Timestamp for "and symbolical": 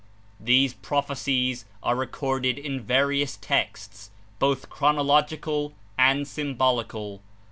5.95-7.21